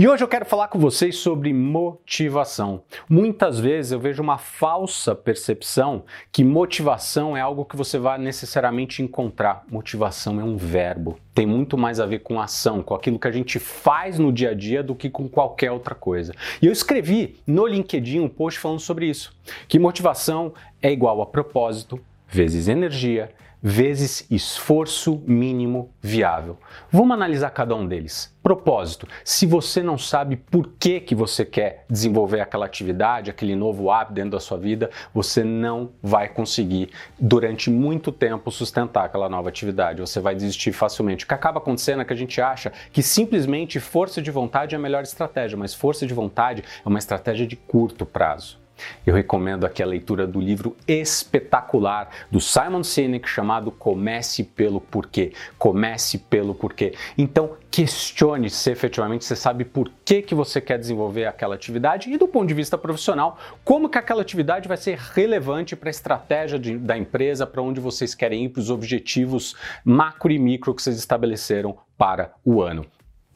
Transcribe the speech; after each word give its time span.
E 0.00 0.06
hoje 0.06 0.22
eu 0.22 0.28
quero 0.28 0.44
falar 0.44 0.68
com 0.68 0.78
vocês 0.78 1.16
sobre 1.16 1.52
motivação. 1.52 2.84
Muitas 3.10 3.58
vezes 3.58 3.90
eu 3.90 3.98
vejo 3.98 4.22
uma 4.22 4.38
falsa 4.38 5.12
percepção 5.12 6.04
que 6.30 6.44
motivação 6.44 7.36
é 7.36 7.40
algo 7.40 7.64
que 7.64 7.74
você 7.74 7.98
vai 7.98 8.16
necessariamente 8.16 9.02
encontrar. 9.02 9.64
Motivação 9.68 10.40
é 10.40 10.44
um 10.44 10.56
verbo. 10.56 11.18
Tem 11.34 11.44
muito 11.44 11.76
mais 11.76 11.98
a 11.98 12.06
ver 12.06 12.20
com 12.20 12.40
ação, 12.40 12.80
com 12.80 12.94
aquilo 12.94 13.18
que 13.18 13.26
a 13.26 13.32
gente 13.32 13.58
faz 13.58 14.20
no 14.20 14.32
dia 14.32 14.50
a 14.50 14.54
dia 14.54 14.84
do 14.84 14.94
que 14.94 15.10
com 15.10 15.28
qualquer 15.28 15.72
outra 15.72 15.96
coisa. 15.96 16.32
E 16.62 16.66
eu 16.66 16.72
escrevi 16.72 17.34
no 17.44 17.66
LinkedIn 17.66 18.20
um 18.20 18.28
post 18.28 18.60
falando 18.60 18.78
sobre 18.78 19.06
isso, 19.06 19.34
que 19.66 19.80
motivação 19.80 20.54
é 20.80 20.92
igual 20.92 21.20
a 21.20 21.26
propósito 21.26 22.00
vezes 22.28 22.68
energia 22.68 23.30
vezes 23.62 24.26
esforço 24.30 25.22
mínimo 25.26 25.92
viável. 26.00 26.58
Vamos 26.90 27.12
analisar 27.12 27.50
cada 27.50 27.74
um 27.74 27.86
deles. 27.86 28.34
Propósito. 28.42 29.06
Se 29.24 29.46
você 29.46 29.82
não 29.82 29.98
sabe 29.98 30.36
por 30.36 30.72
que, 30.78 31.00
que 31.00 31.14
você 31.14 31.44
quer 31.44 31.84
desenvolver 31.90 32.40
aquela 32.40 32.66
atividade, 32.66 33.30
aquele 33.30 33.56
novo 33.56 33.90
hábito 33.90 34.14
dentro 34.14 34.30
da 34.32 34.40
sua 34.40 34.56
vida, 34.56 34.90
você 35.12 35.42
não 35.42 35.90
vai 36.02 36.28
conseguir 36.28 36.90
durante 37.18 37.68
muito 37.68 38.12
tempo 38.12 38.50
sustentar 38.50 39.06
aquela 39.06 39.28
nova 39.28 39.48
atividade. 39.48 40.00
Você 40.00 40.20
vai 40.20 40.34
desistir 40.34 40.72
facilmente. 40.72 41.24
O 41.24 41.28
que 41.28 41.34
acaba 41.34 41.58
acontecendo 41.58 42.00
é 42.00 42.04
que 42.04 42.12
a 42.12 42.16
gente 42.16 42.40
acha 42.40 42.72
que 42.92 43.02
simplesmente 43.02 43.80
força 43.80 44.22
de 44.22 44.30
vontade 44.30 44.74
é 44.74 44.78
a 44.78 44.80
melhor 44.80 45.02
estratégia, 45.02 45.58
mas 45.58 45.74
força 45.74 46.06
de 46.06 46.14
vontade 46.14 46.62
é 46.84 46.88
uma 46.88 46.98
estratégia 46.98 47.46
de 47.46 47.56
curto 47.56 48.06
prazo. 48.06 48.58
Eu 49.06 49.14
recomendo 49.14 49.64
aqui 49.64 49.82
a 49.82 49.86
leitura 49.86 50.26
do 50.26 50.40
livro 50.40 50.76
espetacular 50.86 52.10
do 52.30 52.40
Simon 52.40 52.82
Sinek 52.82 53.28
chamado 53.28 53.70
Comece 53.70 54.44
pelo 54.44 54.80
Porquê. 54.80 55.32
Comece 55.58 56.18
pelo 56.18 56.54
Porquê. 56.54 56.94
Então, 57.16 57.56
questione 57.70 58.50
se 58.50 58.70
efetivamente 58.70 59.24
você 59.24 59.36
sabe 59.36 59.64
por 59.64 59.90
que, 60.04 60.22
que 60.22 60.34
você 60.34 60.60
quer 60.60 60.78
desenvolver 60.78 61.26
aquela 61.26 61.54
atividade 61.54 62.10
e 62.10 62.16
do 62.16 62.26
ponto 62.26 62.48
de 62.48 62.54
vista 62.54 62.78
profissional, 62.78 63.38
como 63.64 63.88
que 63.88 63.98
aquela 63.98 64.22
atividade 64.22 64.68
vai 64.68 64.76
ser 64.76 64.98
relevante 64.98 65.76
para 65.76 65.88
a 65.88 65.90
estratégia 65.90 66.58
de, 66.58 66.78
da 66.78 66.96
empresa, 66.96 67.46
para 67.46 67.62
onde 67.62 67.80
vocês 67.80 68.14
querem 68.14 68.44
ir, 68.44 68.48
para 68.48 68.60
os 68.60 68.70
objetivos 68.70 69.54
macro 69.84 70.32
e 70.32 70.38
micro 70.38 70.74
que 70.74 70.82
vocês 70.82 70.96
estabeleceram 70.96 71.76
para 71.96 72.32
o 72.44 72.62
ano 72.62 72.86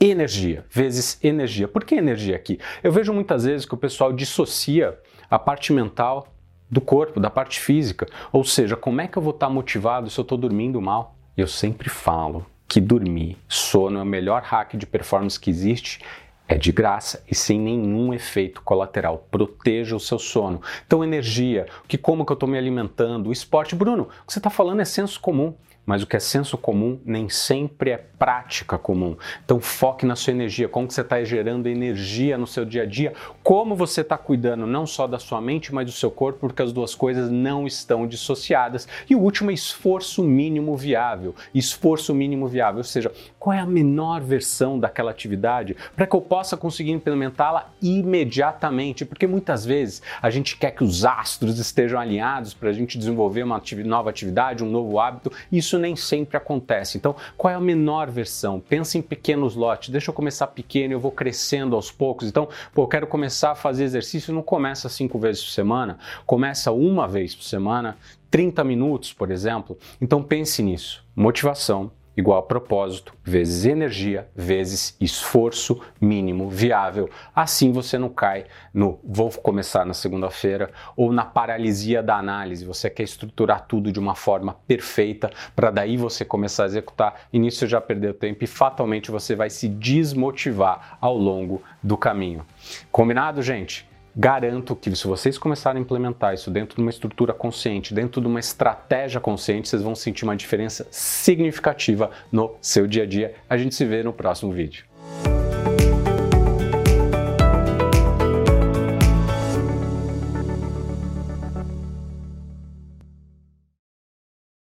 energia 0.04 0.64
vezes 0.68 1.18
energia. 1.22 1.68
Por 1.68 1.84
que 1.84 1.94
energia 1.94 2.34
aqui? 2.34 2.58
Eu 2.82 2.90
vejo 2.90 3.12
muitas 3.12 3.44
vezes 3.44 3.64
que 3.64 3.74
o 3.74 3.76
pessoal 3.76 4.12
dissocia 4.12 4.98
a 5.32 5.38
parte 5.38 5.72
mental 5.72 6.28
do 6.70 6.78
corpo, 6.78 7.18
da 7.18 7.30
parte 7.30 7.58
física. 7.58 8.06
Ou 8.30 8.44
seja, 8.44 8.76
como 8.76 9.00
é 9.00 9.08
que 9.08 9.16
eu 9.16 9.22
vou 9.22 9.32
estar 9.32 9.48
motivado 9.48 10.10
se 10.10 10.20
eu 10.20 10.22
estou 10.22 10.36
dormindo 10.36 10.78
mal? 10.78 11.16
Eu 11.34 11.46
sempre 11.46 11.88
falo 11.88 12.44
que 12.68 12.78
dormir, 12.78 13.38
sono 13.48 13.98
é 13.98 14.02
o 14.02 14.06
melhor 14.06 14.42
hack 14.42 14.76
de 14.76 14.86
performance 14.86 15.40
que 15.40 15.48
existe. 15.48 16.00
É 16.46 16.58
de 16.58 16.70
graça 16.70 17.24
e 17.30 17.34
sem 17.34 17.58
nenhum 17.58 18.12
efeito 18.12 18.60
colateral. 18.60 19.26
Proteja 19.30 19.96
o 19.96 20.00
seu 20.00 20.18
sono. 20.18 20.60
Então, 20.86 21.02
energia, 21.02 21.64
que 21.88 21.96
como 21.96 22.26
que 22.26 22.32
eu 22.32 22.34
estou 22.34 22.48
me 22.48 22.58
alimentando, 22.58 23.30
o 23.30 23.32
esporte. 23.32 23.74
Bruno, 23.74 24.02
o 24.02 24.26
que 24.26 24.34
você 24.34 24.38
está 24.38 24.50
falando 24.50 24.80
é 24.80 24.84
senso 24.84 25.18
comum 25.18 25.54
mas 25.84 26.02
o 26.02 26.06
que 26.06 26.16
é 26.16 26.20
senso 26.20 26.56
comum 26.56 27.00
nem 27.04 27.28
sempre 27.28 27.90
é 27.90 27.96
prática 27.96 28.78
comum. 28.78 29.16
Então 29.44 29.60
foque 29.60 30.06
na 30.06 30.14
sua 30.14 30.32
energia, 30.32 30.68
como 30.68 30.90
você 30.90 31.00
está 31.00 31.22
gerando 31.24 31.68
energia 31.68 32.38
no 32.38 32.46
seu 32.46 32.64
dia 32.64 32.82
a 32.82 32.86
dia, 32.86 33.12
como 33.42 33.74
você 33.74 34.02
está 34.02 34.16
cuidando 34.16 34.66
não 34.66 34.86
só 34.86 35.06
da 35.06 35.18
sua 35.18 35.40
mente, 35.40 35.74
mas 35.74 35.86
do 35.86 35.92
seu 35.92 36.10
corpo, 36.10 36.40
porque 36.40 36.62
as 36.62 36.72
duas 36.72 36.94
coisas 36.94 37.30
não 37.30 37.66
estão 37.66 38.06
dissociadas. 38.06 38.86
E 39.08 39.14
o 39.14 39.20
último 39.20 39.50
é 39.50 39.54
esforço 39.54 40.22
mínimo 40.22 40.76
viável. 40.76 41.34
Esforço 41.54 42.14
mínimo 42.14 42.46
viável, 42.46 42.78
ou 42.78 42.84
seja, 42.84 43.10
qual 43.38 43.54
é 43.54 43.58
a 43.58 43.66
menor 43.66 44.20
versão 44.20 44.78
daquela 44.78 45.10
atividade 45.10 45.76
para 45.96 46.06
que 46.06 46.14
eu 46.14 46.20
possa 46.20 46.56
conseguir 46.56 46.92
implementá-la 46.92 47.72
imediatamente, 47.82 49.04
porque 49.04 49.26
muitas 49.26 49.64
vezes 49.64 50.00
a 50.20 50.30
gente 50.30 50.56
quer 50.56 50.70
que 50.70 50.84
os 50.84 51.04
astros 51.04 51.58
estejam 51.58 51.98
alinhados 51.98 52.54
para 52.54 52.70
a 52.70 52.72
gente 52.72 52.96
desenvolver 52.96 53.42
uma 53.42 53.60
nova 53.84 54.10
atividade, 54.10 54.62
um 54.62 54.70
novo 54.70 55.00
hábito. 55.00 55.32
Isso 55.50 55.71
isso 55.72 55.78
nem 55.78 55.96
sempre 55.96 56.36
acontece. 56.36 56.98
Então, 56.98 57.16
qual 57.36 57.52
é 57.52 57.56
a 57.56 57.60
menor 57.60 58.10
versão? 58.10 58.60
Pensa 58.60 58.98
em 58.98 59.02
pequenos 59.02 59.54
lotes. 59.54 59.88
Deixa 59.88 60.10
eu 60.10 60.14
começar 60.14 60.46
pequeno, 60.48 60.92
eu 60.92 61.00
vou 61.00 61.10
crescendo 61.10 61.74
aos 61.74 61.90
poucos. 61.90 62.28
Então, 62.28 62.48
pô, 62.74 62.82
eu 62.82 62.88
quero 62.88 63.06
começar 63.06 63.52
a 63.52 63.54
fazer 63.54 63.84
exercício, 63.84 64.34
não 64.34 64.42
começa 64.42 64.88
cinco 64.88 65.18
vezes 65.18 65.42
por 65.42 65.50
semana, 65.50 65.98
começa 66.26 66.70
uma 66.72 67.08
vez 67.08 67.34
por 67.34 67.44
semana, 67.44 67.96
30 68.30 68.62
minutos, 68.64 69.12
por 69.12 69.30
exemplo. 69.30 69.78
Então 70.00 70.22
pense 70.22 70.62
nisso. 70.62 71.04
Motivação, 71.16 71.90
igual 72.16 72.38
a 72.38 72.42
propósito 72.42 73.14
vezes 73.22 73.64
energia 73.64 74.28
vezes 74.34 74.96
esforço 75.00 75.80
mínimo 76.00 76.48
viável. 76.48 77.08
Assim 77.34 77.72
você 77.72 77.98
não 77.98 78.08
cai 78.08 78.46
no 78.72 78.98
vou 79.04 79.30
começar 79.30 79.84
na 79.84 79.94
segunda-feira 79.94 80.70
ou 80.96 81.12
na 81.12 81.24
paralisia 81.24 82.02
da 82.02 82.16
análise. 82.16 82.64
Você 82.64 82.90
quer 82.90 83.04
estruturar 83.04 83.66
tudo 83.66 83.92
de 83.92 83.98
uma 83.98 84.14
forma 84.14 84.56
perfeita 84.66 85.30
para 85.54 85.70
daí 85.70 85.96
você 85.96 86.24
começar 86.24 86.64
a 86.64 86.66
executar 86.66 87.28
e 87.32 87.38
nisso 87.38 87.60
você 87.60 87.66
já 87.66 87.80
perdeu 87.80 88.14
tempo 88.14 88.44
e 88.44 88.46
fatalmente 88.46 89.10
você 89.10 89.34
vai 89.34 89.50
se 89.50 89.68
desmotivar 89.68 90.98
ao 91.00 91.16
longo 91.16 91.62
do 91.82 91.96
caminho. 91.96 92.44
Combinado, 92.90 93.42
gente? 93.42 93.91
Garanto 94.14 94.76
que 94.76 94.94
se 94.94 95.06
vocês 95.06 95.38
começarem 95.38 95.80
a 95.80 95.82
implementar 95.82 96.34
isso 96.34 96.50
dentro 96.50 96.76
de 96.76 96.82
uma 96.82 96.90
estrutura 96.90 97.32
consciente, 97.32 97.94
dentro 97.94 98.20
de 98.20 98.26
uma 98.26 98.40
estratégia 98.40 99.18
consciente, 99.18 99.68
vocês 99.68 99.80
vão 99.80 99.94
sentir 99.94 100.24
uma 100.24 100.36
diferença 100.36 100.86
significativa 100.90 102.10
no 102.30 102.54
seu 102.60 102.86
dia 102.86 103.04
a 103.04 103.06
dia. 103.06 103.34
A 103.48 103.56
gente 103.56 103.74
se 103.74 103.86
vê 103.86 104.02
no 104.02 104.12
próximo 104.12 104.52
vídeo. 104.52 104.84